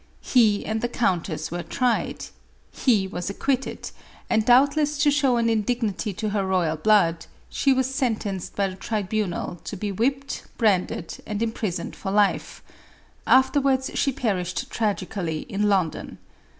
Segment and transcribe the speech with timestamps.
[0.23, 2.25] He and the countess were tried;
[2.71, 3.91] he was acquitted,
[4.31, 8.75] and, doubtless to show an indignity to her royal blood, she was sentenced by the
[8.75, 9.97] tribunal to be MARIE ANTOINE1TB.
[9.97, 12.63] 4.jl» whipped, branded, and imprisoned for life;—
[13.41, 16.17] after warus she perished tragically in London.